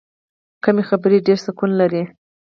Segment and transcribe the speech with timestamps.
[0.63, 2.03] کمې خبرې، ډېر سکون لري.